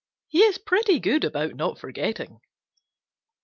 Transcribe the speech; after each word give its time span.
He 0.29 0.41
is 0.41 0.57
pretty 0.57 0.99
good 0.99 1.23
about 1.23 1.53
not 1.53 1.77
forgetting. 1.77 2.39